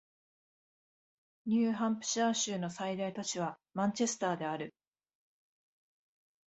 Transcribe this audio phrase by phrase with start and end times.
[1.45, 4.73] ニューハンプシャー州の最大都市はマンチェスターである